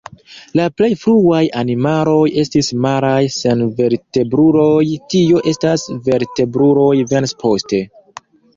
La 0.59 0.63
plej 0.77 0.87
fruaj 1.01 1.41
animaloj 1.61 2.23
estis 2.45 2.71
maraj 2.87 3.19
senvertebruloj, 3.37 4.81
tio 5.17 5.45
estas, 5.55 5.87
vertebruloj 6.11 6.93
venis 7.15 7.39
poste. 7.47 7.87